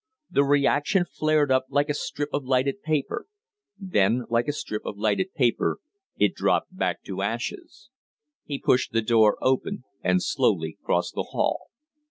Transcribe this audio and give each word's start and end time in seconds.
The 0.31 0.43
reaction 0.43 1.05
flared 1.05 1.51
up 1.51 1.65
like 1.69 1.87
a 1.87 1.93
strip 1.93 2.29
of 2.33 2.43
lighted 2.43 2.81
paper; 2.81 3.27
then, 3.77 4.25
like 4.31 4.47
a 4.47 4.51
strip 4.51 4.83
of 4.83 4.97
lighted 4.97 5.35
paper, 5.35 5.77
it 6.17 6.33
dropped 6.33 6.75
back 6.75 7.03
to 7.03 7.21
ashes. 7.21 7.91
He 8.43 8.57
pushed 8.57 8.93
the 8.93 9.03
door 9.03 9.37
open 9.43 9.83
and 10.03 10.23
slowly 10.23 10.79
crossed 10.83 11.13
the 11.13 11.27
hall. 11.29 11.67